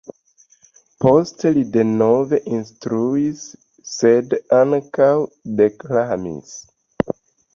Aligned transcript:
Poste 1.03 1.49
li 1.57 1.61
denove 1.75 2.39
instruis, 2.59 3.43
sed 3.91 4.33
ankaŭ 4.61 5.11
deklamis. 5.61 6.57